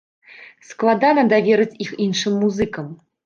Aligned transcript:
Складана 0.69 1.25
даверыць 1.35 1.79
іх 1.87 1.93
іншым 2.09 2.33
музыкам. 2.47 2.91